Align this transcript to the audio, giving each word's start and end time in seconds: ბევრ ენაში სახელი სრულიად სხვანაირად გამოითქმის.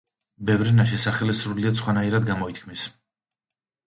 ბევრ 0.49 0.69
ენაში 0.69 0.97
სახელი 1.03 1.35
სრულიად 1.39 1.77
სხვანაირად 1.81 2.25
გამოითქმის. 2.31 2.87